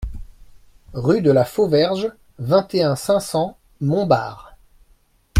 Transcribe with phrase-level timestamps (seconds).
[0.95, 4.57] Rue de la Fauverge, vingt et un, cinq cents Montbard